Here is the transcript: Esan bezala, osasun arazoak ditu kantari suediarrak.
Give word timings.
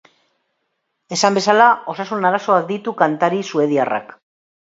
Esan 1.17 1.35
bezala, 1.39 1.67
osasun 1.93 2.27
arazoak 2.31 2.65
ditu 2.71 2.97
kantari 3.05 3.43
suediarrak. 3.53 4.09